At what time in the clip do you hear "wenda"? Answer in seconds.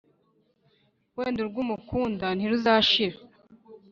1.17-1.39